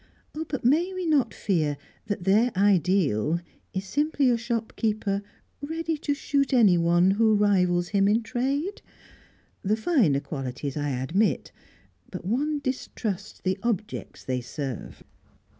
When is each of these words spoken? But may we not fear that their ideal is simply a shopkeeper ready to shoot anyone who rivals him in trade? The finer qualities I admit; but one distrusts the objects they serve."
But 0.33 0.65
may 0.65 0.91
we 0.95 1.05
not 1.05 1.31
fear 1.31 1.77
that 2.07 2.23
their 2.23 2.51
ideal 2.57 3.39
is 3.71 3.85
simply 3.85 4.31
a 4.31 4.35
shopkeeper 4.35 5.21
ready 5.61 5.95
to 5.99 6.15
shoot 6.15 6.53
anyone 6.55 7.11
who 7.11 7.35
rivals 7.35 7.89
him 7.89 8.07
in 8.07 8.23
trade? 8.23 8.81
The 9.61 9.77
finer 9.77 10.19
qualities 10.19 10.75
I 10.75 10.89
admit; 10.89 11.51
but 12.09 12.25
one 12.25 12.57
distrusts 12.63 13.41
the 13.41 13.59
objects 13.61 14.23
they 14.25 14.41
serve." 14.41 15.03